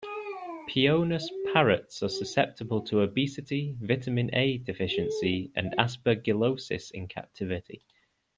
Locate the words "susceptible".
2.09-2.81